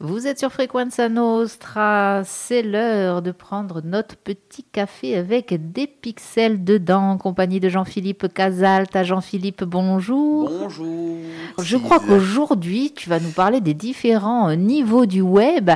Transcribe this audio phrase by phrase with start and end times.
[0.00, 6.64] Vous êtes sur Frequenza Nostra, c'est l'heure de prendre notre petit café avec des pixels
[6.64, 8.90] dedans, en compagnie de Jean-Philippe Casalt.
[9.02, 10.50] Jean-Philippe, bonjour.
[10.50, 11.18] Bonjour.
[11.62, 15.70] Je crois qu'aujourd'hui, tu vas nous parler des différents niveaux du web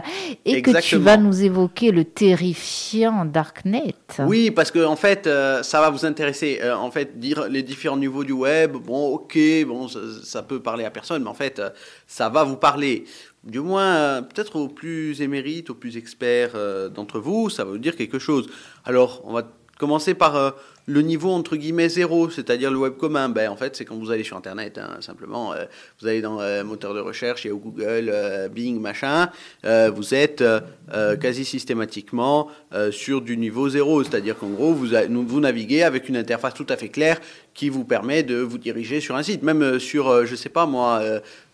[0.45, 3.95] et que tu vas nous évoquer le terrifiant Darknet.
[4.21, 6.61] Oui, parce que en fait, euh, ça va vous intéresser.
[6.63, 10.85] Euh, en fait, dire les différents niveaux du web, bon, ok, bon, ça, peut parler
[10.85, 11.71] à personne, mais en fait, euh,
[12.07, 13.05] ça va vous parler
[13.47, 17.71] du moins euh, peut-être aux plus émérites, aux plus experts euh, d'entre vous, ça va
[17.71, 18.49] vous dire quelque chose.
[18.85, 20.51] Alors, on va commencer par euh,
[20.87, 23.29] le niveau entre guillemets zéro, c'est-à-dire le web commun.
[23.29, 25.53] Ben, en fait, c'est quand vous allez sur Internet, hein, simplement.
[26.01, 29.31] vous allez dans le moteur de recherche, il y a Google, Bing, machin.
[29.65, 30.45] vous êtes
[31.21, 32.49] quasi systématiquement
[32.91, 36.89] sur du niveau zéro, c'est-à-dire qu'en gros, vous, naviguez avec une interface tout à fait
[36.89, 37.21] claire
[37.55, 39.43] qui vous permet de vous diriger sur un site.
[39.43, 41.03] Même sur, je sais pas moi,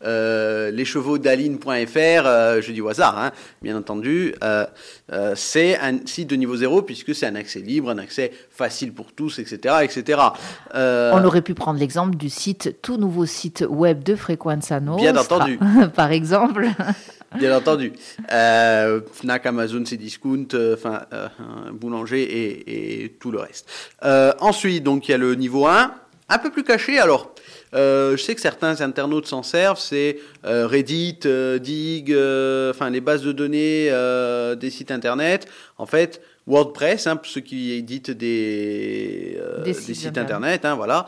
[0.04, 4.66] euh, leschevauxdaline.fr, euh, je dis au hasard, hein, bien entendu, euh,
[5.12, 8.92] euh, c'est un site de niveau zéro puisque c'est un accès libre, un accès facile
[8.92, 9.76] pour tous, etc.
[9.82, 10.20] etc.
[10.74, 15.58] On aurait pu prendre l'exemple du site, tout nouveau site web de Frequenza bien entendu.
[15.94, 16.68] par exemple.
[17.38, 17.92] Bien entendu.
[18.28, 21.02] Fnac, Amazon, Cdiscount, enfin,
[21.72, 23.68] Boulanger et, et, tout le reste.
[24.40, 25.92] ensuite, donc, il y a le niveau 1,
[26.28, 26.98] un peu plus caché.
[26.98, 27.32] Alors,
[27.74, 32.10] euh, je sais que certains internautes s'en servent, c'est euh, Reddit, euh, Dig,
[32.70, 33.90] enfin les bases de données
[34.56, 35.46] des sites internet.
[35.78, 41.06] En fait, WordPress, hein, ceux qui éditent des, des sites, internet, hein, voilà.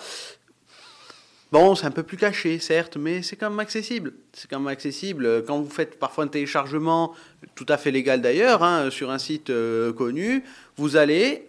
[1.51, 4.15] Bon, c'est un peu plus caché, certes, mais c'est quand même accessible.
[4.33, 5.45] C'est quand même accessible.
[5.47, 7.15] Quand vous faites parfois un téléchargement,
[7.55, 9.53] tout à fait légal d'ailleurs, hein, sur un site
[9.97, 10.43] connu,
[10.77, 11.49] vous allez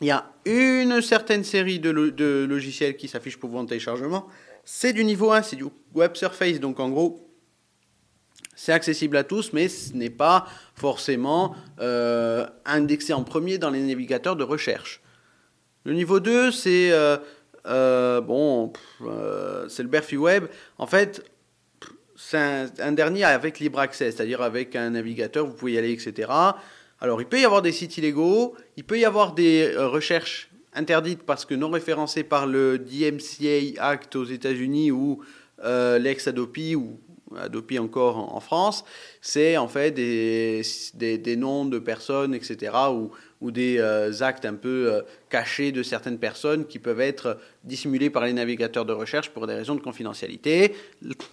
[0.00, 1.90] il y a une certaine série de,
[2.48, 4.26] logiciels qui s'affichent pour vous en téléchargement.
[4.64, 6.58] C'est du niveau 1, c'est du web surface.
[6.60, 7.26] Donc en gros,
[8.56, 13.80] c'est accessible à tous, mais ce n'est pas forcément euh, indexé en premier dans les
[13.80, 15.00] navigateurs de recherche.
[15.84, 17.16] Le niveau 2, c'est euh,
[17.66, 18.72] euh, bon,
[19.68, 20.46] c'est le Berfi Web.
[20.78, 21.24] En fait,
[22.16, 26.30] c'est un, dernier avec libre accès, c'est-à-dire avec un navigateur, vous pouvez y aller, etc.
[27.00, 31.22] Alors, il peut y avoir des sites illégaux, il peut y avoir des recherches interdites
[31.24, 35.22] parce que non référencées par le DMCA Act aux États-Unis ou
[35.62, 37.00] l'ex-Adopi ou
[37.36, 38.84] Adopi encore en, France.
[39.26, 40.60] C'est en fait des,
[40.92, 45.82] des, noms de personnes, etc., ou, ou des euh, actes un peu euh, cachés de
[45.82, 49.80] certaines personnes qui peuvent être dissimulés par les navigateurs de recherche pour des raisons de
[49.80, 50.74] confidentialité.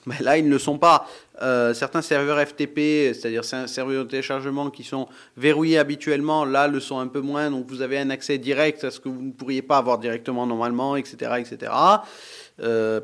[0.05, 1.05] Mais là, ils ne le sont pas.
[1.41, 6.99] Euh, certains serveurs FTP, c'est-à-dire serveurs de téléchargement qui sont verrouillés habituellement, là, le sont
[6.99, 7.51] un peu moins.
[7.51, 10.47] Donc, vous avez un accès direct à ce que vous ne pourriez pas avoir directement
[10.47, 11.73] normalement, etc., etc.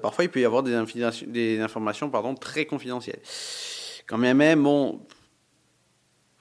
[0.01, 0.81] parfois, il peut y avoir des,
[1.27, 3.19] des informations pardon, très confidentielles.
[4.07, 5.06] Quand même, bon,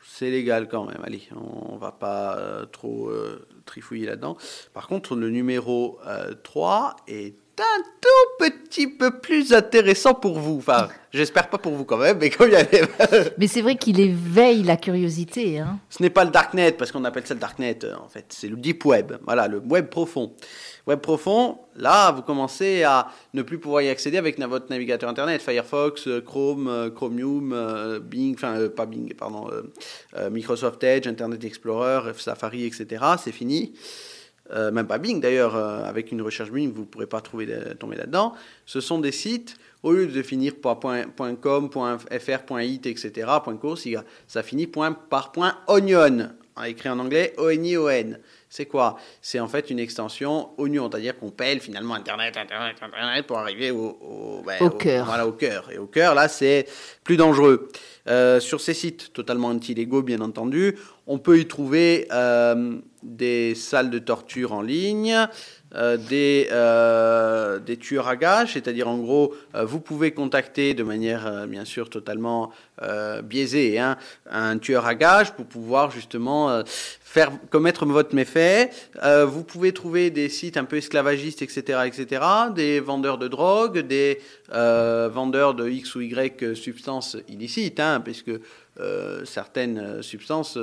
[0.00, 1.02] c'est légal quand même.
[1.02, 4.36] Allez, on va pas euh, trop euh, trifouiller là-dedans.
[4.72, 5.98] Par contre, le numéro
[6.44, 7.34] 3 euh, est
[7.64, 10.58] un tout petit peu plus intéressant pour vous.
[10.58, 12.64] Enfin, j'espère pas pour vous quand même, mais comme il y a
[13.38, 15.58] Mais c'est vrai qu'il éveille la curiosité.
[15.58, 15.78] Hein.
[15.88, 18.26] Ce n'est pas le darknet, parce qu'on appelle ça le darknet, en fait.
[18.28, 19.12] C'est le deep web.
[19.24, 20.32] Voilà, le web profond.
[20.86, 25.42] Web profond, là, vous commencez à ne plus pouvoir y accéder avec votre navigateur Internet,
[25.42, 29.50] Firefox, euh, Chrome, euh, Chromium, euh, Bing, enfin pas Bing, pardon,
[30.30, 33.04] Microsoft Edge, Internet Explorer, Safari, etc.
[33.22, 33.74] C'est fini.
[34.54, 37.48] Même pas Bing d'ailleurs, avec une recherche Bing, vous ne pourrez pas trouver,
[37.78, 38.34] tomber là-dedans.
[38.64, 40.78] Ce sont des sites, au lieu de finir par
[41.40, 43.28] .com, .fr, .it, etc.,
[43.60, 43.76] .co,
[44.26, 45.32] ça finit par
[45.68, 46.30] .onion,
[46.66, 48.18] écrit en anglais O-N-I-O-N
[48.56, 48.96] c'est quoi?
[49.20, 53.70] C'est en fait une extension oignon, c'est-à-dire qu'on pèle finalement Internet, Internet, Internet pour arriver
[53.70, 55.04] au, au, ben, cœur.
[55.04, 55.70] Voilà, au cœur.
[55.72, 56.66] Et au cœur, là, c'est
[57.06, 57.68] plus dangereux.
[58.08, 60.76] Euh, sur ces sites totalement anti-légaux, bien entendu,
[61.08, 65.16] on peut y trouver euh, des salles de torture en ligne,
[65.74, 66.48] euh, des,
[67.66, 72.52] des tueurs à gages, c'est-à-dire en gros, vous pouvez contacter de manière bien sûr totalement
[73.24, 73.96] biaisée hein,
[74.30, 76.62] un tueur à gages pour pouvoir justement
[77.00, 78.70] faire commettre votre méfait.
[79.26, 82.22] vous pouvez trouver des sites un peu esclavagistes, etc., etc.,
[82.54, 84.20] des vendeurs de drogue, des
[84.52, 86.95] vendeurs de X ou Y substances
[87.28, 88.32] illicites, hein, puisque
[89.24, 90.58] certaines substances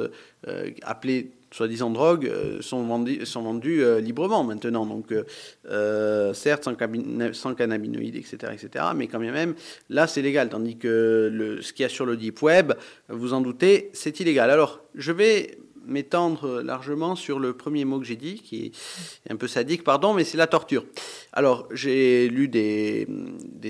[0.84, 4.86] appelées soi-disant drogues euh, sont vendues, euh, librement maintenant.
[4.86, 5.14] Donc,
[5.70, 6.76] euh, certes, sans,
[7.34, 9.56] sans, cannabinoïdes, etc., etc., mais quand même,
[9.90, 10.50] là, c'est légal.
[10.50, 12.74] Tandis que le, ce qu'il y a sur le deep web,
[13.10, 14.50] vous en doutez, c'est illégal.
[14.50, 18.72] Alors, je vais m'étendre largement sur le premier mot que j'ai dit, qui
[19.26, 20.86] est un peu sadique, pardon, mais c'est la torture.
[21.32, 23.08] Alors, j'ai lu des,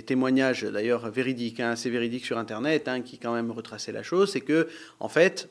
[0.05, 4.31] témoignages, d'ailleurs véridiques, hein, assez véridiques sur Internet, hein, qui quand même retraçaient la chose,
[4.31, 4.67] c'est que,
[4.99, 5.49] en fait,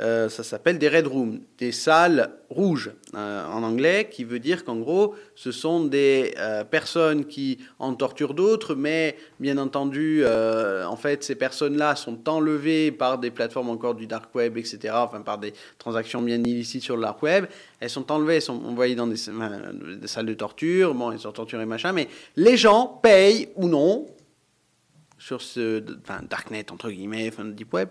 [0.00, 4.64] euh, ça s'appelle des red rooms, des salles rouges euh, en anglais, qui veut dire
[4.64, 10.96] qu'en gros, ce sont des euh, personnes qui en torturent d'autres, mais bien entendu, en
[10.96, 15.38] fait, ces personnes-là sont enlevées par des plateformes encore du dark web, etc., enfin par
[15.38, 17.46] des transactions bien illicites sur le dark web.
[17.80, 21.66] Elles sont enlevées, elles sont envoyées dans des, salles de torture, bon, elles sont torturées,
[21.66, 24.06] machin, mais les gens payent ou non
[25.18, 27.88] sur ce enfin, darknet, entre guillemets, enfin, deep web,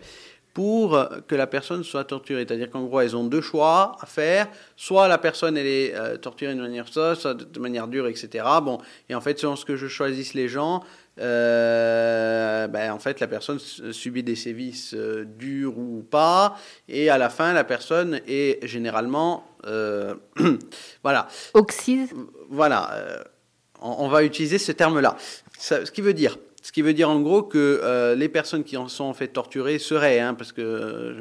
[0.58, 2.44] pour que la personne soit torturée.
[2.48, 4.48] C'est-à-dire qu'en gros, elles ont deux choix à faire.
[4.76, 8.44] Soit la personne, elle est euh, torturée de manière ça, soit de manière dure, etc.
[8.64, 10.84] Bon, et en fait, selon ce que je choisisse les gens,
[11.20, 16.58] euh, ben, en fait, la personne subit des sévices euh, durs ou pas.
[16.90, 19.44] Et à la fin, la personne est généralement...
[21.04, 21.28] voilà.
[21.54, 22.10] Oxyde
[22.50, 23.26] Voilà.
[23.80, 25.18] On, on, va utiliser ce terme-là.
[25.60, 26.38] Ce qui veut dire
[26.68, 29.30] ce qui veut dire en gros que euh, les personnes qui en sont en fait
[29.30, 31.16] torturées seraient, hein, parce que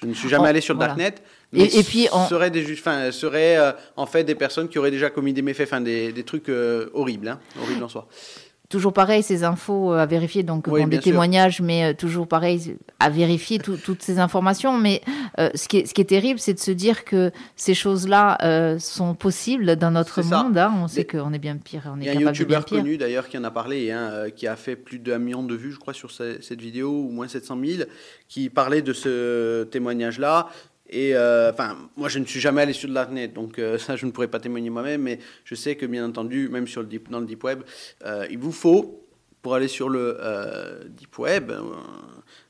[0.00, 1.16] je, ne suis jamais allé sur le Darknet,
[1.52, 5.34] et, puis seraient, des, enfin, seraient euh, en fait des personnes qui auraient déjà commis
[5.34, 8.08] des méfaits, enfin des, des trucs euh, horribles, hein, horribles en soi.
[8.68, 13.10] Toujours pareil, ces infos euh, à vérifier, donc des témoignages, mais euh, toujours pareil, à
[13.10, 14.76] vérifier toutes ces informations.
[14.76, 15.02] Mais
[15.38, 18.76] euh, ce, qui est, ce qui est terrible, c'est de se dire que ces choses-là
[18.78, 20.58] sont possibles dans notre monde.
[20.58, 20.74] Hein.
[20.76, 21.82] On sait qu'on est bien pire.
[21.86, 24.46] On est Il y a un youtubeur connu d'ailleurs qui en a parlé, hein, qui
[24.46, 27.58] a fait plus d'un million de vues, je crois, sur cette vidéo, ou moins 700
[27.64, 27.82] 000,
[28.28, 30.48] qui parlait de ce témoignage-là.
[30.88, 33.96] Et euh, enfin, moi je ne suis jamais allé sur le darknet, donc euh, ça
[33.96, 36.86] je ne pourrais pas témoigner moi-même, mais je sais que bien entendu, même sur le
[36.86, 37.62] deep, dans le deep web,
[38.04, 39.02] euh, il vous faut
[39.42, 40.18] pour aller sur le
[40.88, 41.52] deep web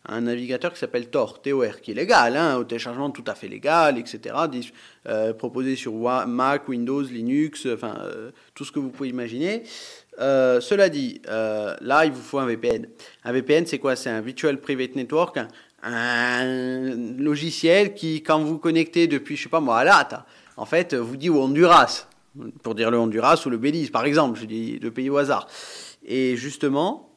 [0.06, 3.48] un navigateur qui s'appelle Tor, TOR, qui est légal, hein, au téléchargement tout à fait
[3.48, 4.34] légal, etc.
[5.36, 5.92] proposé sur
[6.26, 7.98] Mac, Windows, Linux, enfin
[8.54, 9.64] tout ce que vous pouvez imaginer.
[10.16, 12.88] cela dit, là il vous faut un VPN.
[13.24, 13.94] Un VPN c'est quoi?
[13.94, 15.38] C'est un Virtual Private Network
[15.82, 20.26] un logiciel qui, quand vous connectez depuis, je sais pas moi, à
[20.56, 22.08] en fait, vous dit au Honduras,
[22.62, 25.46] pour dire le Honduras ou le Belize, par exemple, je dis le pays au hasard.
[26.04, 27.10] Et justement,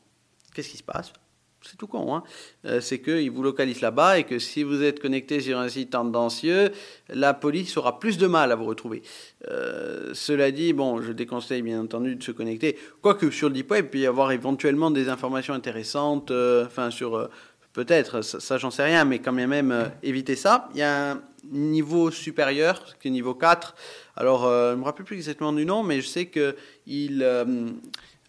[0.54, 1.14] qu'est-ce qui se passe?
[1.62, 2.24] C'est tout con, hein
[2.66, 5.90] euh, c'est qu'il vous localise là-bas et que si vous êtes connecté sur un site
[5.90, 6.72] tendancieux,
[7.10, 9.04] la police aura plus de mal à vous retrouver.
[9.50, 12.78] Euh, cela dit, bon, je déconseille bien entendu de se connecter.
[13.02, 16.92] Quoique sur le Deep Web, il peut y avoir éventuellement des informations intéressantes, euh, enfin
[16.92, 17.30] sur
[17.74, 20.70] Peut-être, ça, j'en sais rien, mais quand même, euh, éviter ça.
[20.74, 21.22] Il y a un
[21.52, 23.76] niveau supérieur, qui est niveau 4.
[24.16, 27.70] Alors, euh, je ne me rappelle plus exactement du nom, mais je sais qu'il euh,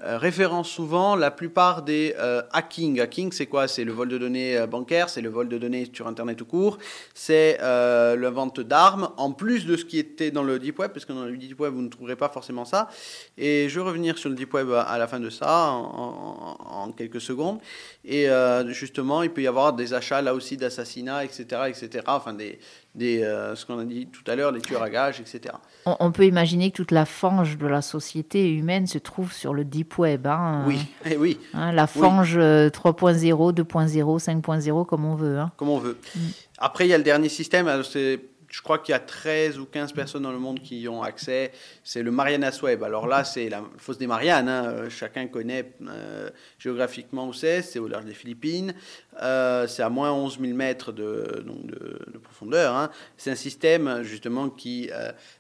[0.03, 3.01] référence souvent la plupart des euh, hacking.
[3.01, 3.69] Hacking, c'est quoi?
[3.69, 6.45] C'est le vol de données euh, bancaires, c'est le vol de données sur Internet tout
[6.45, 6.79] court,
[7.15, 11.05] c'est la vente d'armes, en plus de ce qui était dans le Deep Web, parce
[11.05, 12.89] que dans le Deep Web, vous ne trouverez pas forcément ça.
[13.37, 17.21] Et je vais revenir sur le Deep Web à, la fin de ça, en, quelques
[17.21, 17.59] secondes.
[18.05, 18.29] Et
[18.69, 22.59] justement, il peut y avoir des achats là aussi d'assassinats, etc., etc., enfin des,
[22.95, 25.55] des, euh, ce qu'on a dit tout à l'heure, les tueurs à gages, etc.
[25.87, 29.65] On, peut imaginer que toute la fange de la société humaine se trouve sur le
[29.65, 30.27] deep web.
[30.27, 30.79] Hein, oui,
[31.09, 31.39] eh oui.
[31.55, 35.39] Hein, la fange 3.0, 2.0, 5.0, comme on veut.
[35.39, 35.53] Hein.
[35.57, 35.99] Comme on veut.
[36.15, 36.21] Mm.
[36.59, 38.21] Après, il y a le dernier système, c'est
[38.51, 41.03] je crois qu'il y a 13 ou 15 personnes dans le monde qui y ont
[41.03, 41.53] accès.
[41.85, 42.83] C'est le Marianas Web.
[42.83, 44.49] Alors là, c'est la fosse des Mariannes.
[44.49, 44.65] Hein.
[44.67, 47.63] Euh, chacun connaît euh, géographiquement où c'est.
[47.63, 48.75] C'est au large des Philippines.
[49.23, 52.75] Euh, c'est à moins 11 000 mètres de, de, profondeur.
[52.75, 52.91] Hein.
[53.17, 54.91] C'est un système, justement, qui,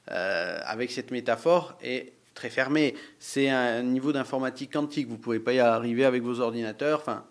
[0.06, 2.94] avec cette métaphore, est très fermé.
[3.18, 5.08] C'est un niveau d'informatique quantique.
[5.08, 7.00] Vous ne pouvez pas y arriver avec vos ordinateurs.
[7.00, 7.24] Enfin,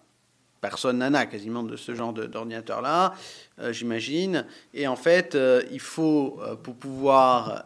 [0.61, 3.13] personne n'en a quasiment de ce genre d'ordinateur-là,
[3.59, 4.45] euh, j'imagine.
[4.73, 7.63] Et en fait, euh, il faut, euh, pour pouvoir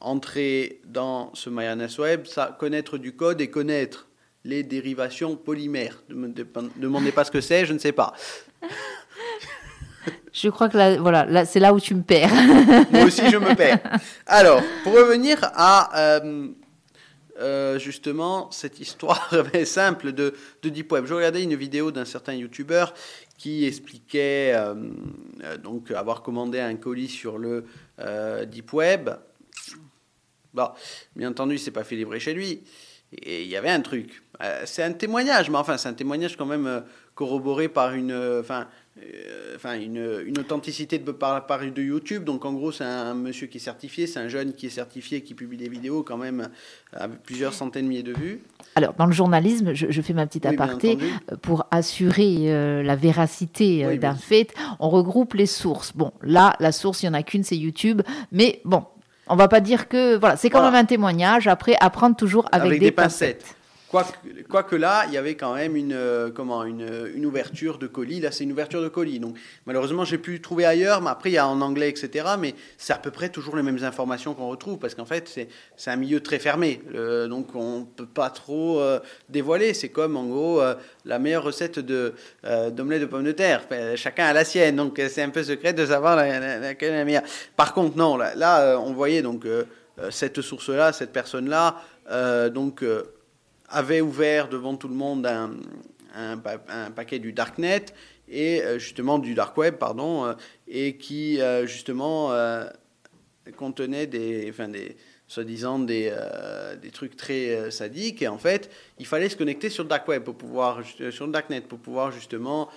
[0.00, 4.08] entrer dans ce Mayanes Web, ça, connaître du code et connaître
[4.44, 6.02] les dérivations polymères.
[6.08, 6.32] Ne me
[6.76, 8.14] demandez pas ce que c'est, je ne sais pas.
[10.32, 12.30] Je crois que là, voilà, c'est là où tu me perds.
[12.92, 13.80] Moi aussi, je me perds.
[14.26, 16.20] Alors, pour revenir à
[17.40, 19.32] euh, justement cette histoire
[19.64, 21.06] simple de, de, Deep Web.
[21.06, 22.84] Je regardais une vidéo d'un certain YouTuber
[23.38, 24.74] qui expliquait euh,
[25.44, 27.64] euh, donc avoir commandé un colis sur le
[28.46, 29.10] Deep Web.
[30.52, 30.68] Bon,
[31.16, 32.62] bien entendu, il s'est pas fait livrer chez lui.
[33.22, 34.22] Et il y avait un truc.
[34.64, 38.42] c'est un témoignage, mais enfin, c'est un témoignage quand même corroboré par une,
[39.54, 42.24] enfin une, une, authenticité de, par, par de YouTube.
[42.24, 45.22] Donc en gros, c'est un, monsieur qui est certifié, c'est un jeune qui est certifié,
[45.22, 46.48] qui publie des vidéos quand même
[46.92, 48.40] avec plusieurs centaines de milliers de vues.
[48.74, 50.98] Alors dans le journalisme, je, fais ma petite aparté,
[51.30, 55.92] euh, pour assurer euh, la véracité d'un fait, on regroupe les sources.
[55.94, 58.84] Bon, là, la source, il n'y en a qu'une, c'est YouTube, mais bon.
[59.32, 61.46] On va pas dire que voilà, c'est quand même un témoignage.
[61.46, 63.54] Après, apprendre toujours avec, des, pincettes.
[63.90, 68.20] Quoique là, il y avait quand même une, euh, comment, une, une, ouverture de colis.
[68.20, 69.18] Là, c'est une ouverture de colis.
[69.18, 71.02] Donc, malheureusement, j'ai pu trouver ailleurs.
[71.02, 72.28] Mais après, il y a en anglais, etc.
[72.38, 74.78] Mais c'est à peu près toujours les mêmes informations qu'on retrouve.
[74.78, 75.28] Parce qu'en fait,
[75.76, 76.80] c'est un milieu très fermé.
[77.28, 79.74] donc, on ne peut pas trop euh, dévoiler.
[79.74, 83.64] C'est comme, en gros, euh, la meilleure recette d'omelette de, pommes de terre.
[83.96, 84.76] chacun a la sienne.
[84.76, 87.24] Donc, c'est un peu secret de savoir laquelle est la meilleure.
[87.56, 88.16] Par contre, non.
[88.16, 89.46] Là, là on voyait donc
[90.10, 91.82] cette source-là, cette personne-là.
[92.50, 92.84] donc,
[93.70, 95.50] avait ouvert devant tout le monde un,
[96.14, 97.86] un, paquet du Darknet
[98.28, 100.32] et euh, justement du Dark Web, pardon, euh,
[100.68, 102.32] et qui euh, justement
[103.56, 104.96] contenait des, enfin des
[105.26, 106.12] soi-disant des,
[106.82, 108.22] des trucs très sadiques.
[108.22, 111.32] Et en fait, il fallait se connecter sur le Dark Web pour pouvoir, sur le
[111.32, 112.68] Darknet, pour pouvoir justement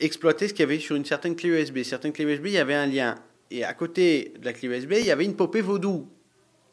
[0.00, 1.82] exploiter ce qu'il y avait sur une certaine clé USB.
[1.82, 3.16] Certaines clés USB, il y avait un lien.
[3.50, 6.08] Et à côté de la clé USB, il y avait une popée vaudou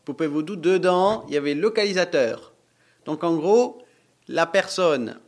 [0.05, 2.53] poupée vaudou, dedans, il y avait localisateur.
[3.05, 3.81] Donc en gros,
[4.27, 5.19] la personne,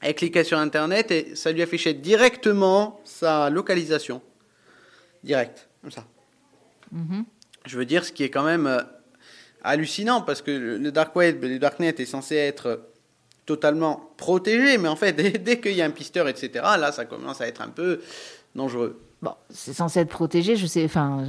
[0.00, 4.22] elle cliquait sur Internet et ça lui affichait directement sa localisation.
[5.22, 6.04] Direct, comme ça.
[6.92, 7.24] Mhm.
[7.66, 8.80] Je veux dire, ce qui est quand même euh,
[9.62, 12.90] hallucinant parce que le dark web, le darknet est censé être
[13.46, 15.12] totalement protégé, mais en fait,
[15.44, 18.00] dès, qu'il y a un pisteur, etc., là, ça commence à être un peu
[18.54, 19.00] dangereux.
[19.22, 21.24] Bon, c'est censé être protégé, je sais, enfin,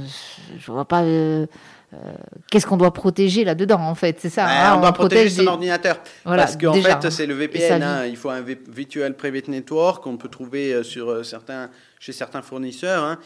[0.56, 1.02] je vois pas.
[1.02, 1.46] Euh,
[1.94, 2.12] euh,
[2.50, 4.46] qu'est-ce qu'on doit protéger là-dedans, en fait C'est ça.
[4.48, 5.98] Hein, on, doit protéger son ordinateur.
[6.24, 7.82] parce qu'en fait, c'est le VPN.
[7.82, 11.68] Hein, il faut un Virtual Private Network qu'on peut trouver euh, sur euh, certains,
[12.00, 13.04] chez certains fournisseurs.
[13.04, 13.18] Hein.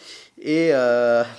[0.42, 0.72] Et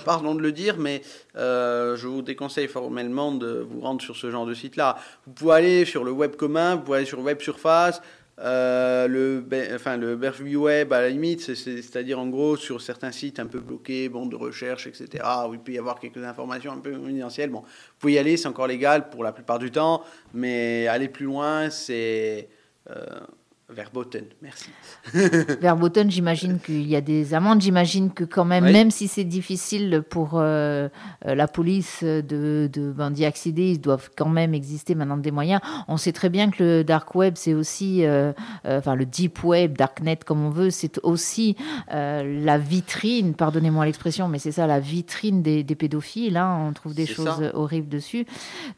[0.04, 1.02] pardon de le dire, mais
[1.36, 4.96] je vous déconseille formellement de vous rendre sur ce genre de site-là.
[5.26, 8.02] Vous pouvez aller sur le web commun, vous pouvez aller sur Web Surface,
[8.40, 10.14] euh, le, enfin, le
[10.56, 14.86] Web, à la limite, c'est-à-dire en gros sur certains sites un peu bloqués, de recherche,
[14.86, 17.50] etc., où il peut y avoir quelques informations un peu confidentielles.
[17.50, 20.02] Bon, vous pouvez y aller, c'est encore légal pour la plupart du temps,
[20.34, 22.48] mais aller plus loin, c'est.
[22.90, 23.20] Euh,
[23.70, 24.70] Verboten, merci.
[25.60, 27.60] Verboten, j'imagine qu'il y a des amendes.
[27.60, 30.88] J'imagine que quand même, même si c'est difficile pour euh,
[31.26, 35.30] euh, la police de, de ben, d'y accéder, ils doivent quand même exister maintenant des
[35.30, 35.60] moyens.
[35.86, 38.32] On sait très bien que le dark web, c'est aussi, euh,
[38.64, 41.54] enfin le deep web, darknet comme on veut, c'est aussi
[41.90, 46.38] la vitrine, pardonnez-moi l'expression, mais c'est ça, la vitrine des, pédophiles.
[46.38, 46.68] Hein.
[46.68, 48.24] on trouve des choses horribles dessus.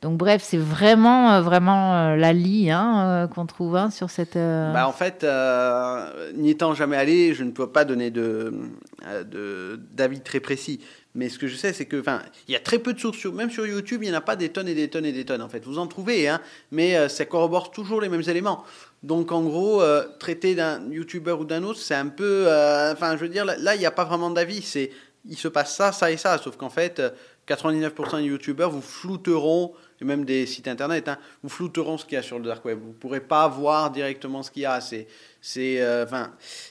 [0.03, 4.35] Donc bref, c'est vraiment, vraiment la lie hein, qu'on trouve hein, sur cette...
[4.35, 10.21] Bah, en fait, euh, n'y étant jamais allé, je ne peux pas donner euh, d'avis
[10.21, 10.81] très précis.
[11.15, 13.25] Mais ce que je sais, c'est que, enfin, il y a très peu de sources,
[13.27, 15.25] même sur YouTube, il n'y en a pas des tonnes et des tonnes et des
[15.25, 15.43] tonnes.
[15.43, 18.65] En fait, vous en trouvez, hein, mais euh, ça corrobore toujours les mêmes éléments.
[19.03, 19.83] Donc, en gros,
[20.19, 22.45] traiter d'un YouTuber ou d'un autre, c'est un peu,
[22.93, 24.61] enfin, je veux dire, là, il n'y a pas vraiment d'avis.
[24.61, 24.91] C'est,
[25.27, 26.37] il se passe ça, ça et ça.
[26.37, 27.01] Sauf qu'en fait,
[27.49, 29.73] 99% des YouTubers vous flouteront
[30.05, 32.79] même des sites internet, hein, vous flouteront ce qu'il y a sur le dark web.
[32.81, 34.81] Vous ne pourrez pas voir directement ce qu'il y a.
[34.81, 35.07] C'est,
[35.41, 36.07] c'est, euh,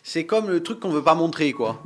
[0.04, 1.82] c'est comme le truc qu'on ne veut pas montrer, quoi.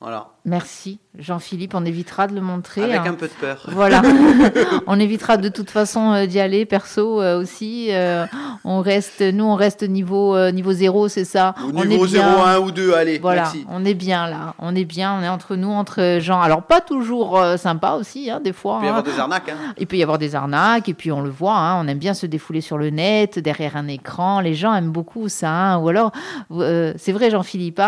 [0.00, 0.30] Voilà.
[0.44, 2.82] Merci Jean-Philippe, on évitera de le montrer.
[2.82, 3.04] Avec hein.
[3.08, 3.66] un peu de peur.
[3.72, 4.02] Voilà,
[4.86, 7.88] on évitera de toute façon euh, d'y aller, perso euh, aussi.
[7.90, 8.26] Euh,
[8.64, 11.54] on reste, nous, on reste niveau niveau zéro, c'est ça.
[11.72, 13.18] niveau 0, 1 ou 2, allez.
[13.18, 16.40] Voilà, on est bien là, on est bien, on est entre nous, entre gens.
[16.40, 18.80] Alors pas toujours sympa aussi, hein, des fois.
[18.82, 19.10] Il peut y avoir hein.
[19.10, 19.54] des arnaques.
[19.78, 22.26] Il peut y avoir des arnaques, et puis on le voit, on aime bien se
[22.26, 24.40] défouler sur le net, derrière un écran.
[24.40, 25.78] Les gens aiment beaucoup ça.
[25.78, 26.12] Ou alors,
[26.50, 27.80] c'est vrai, Jean-Philippe,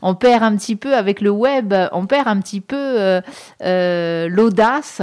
[0.00, 3.20] on perd un petit peu avec le web on perd un petit peu euh,
[3.62, 5.02] euh, l'audace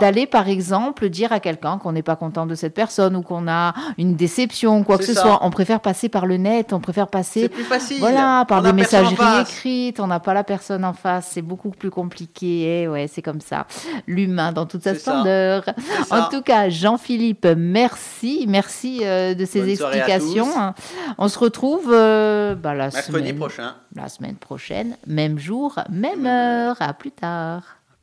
[0.00, 3.48] d'aller, par exemple, dire à quelqu'un qu'on n'est pas content de cette personne ou qu'on
[3.48, 5.40] a une déception, quoi que ce soit.
[5.42, 7.98] On préfère passer par le net, on préfère passer, plus facile.
[8.00, 10.00] voilà, par des messageries écrites.
[10.00, 12.82] On n'a pas la personne en face, c'est beaucoup plus compliqué.
[12.82, 13.66] Et ouais, c'est comme ça,
[14.06, 15.64] l'humain dans toute sa splendeur.
[16.10, 20.74] En tout cas, Jean-Philippe, merci, merci de ces explications.
[21.18, 23.74] On se retrouve bah, la mercredi prochain.
[23.94, 26.76] La semaine prochaine, même jour, même heure.
[26.94, 27.81] Plus tard.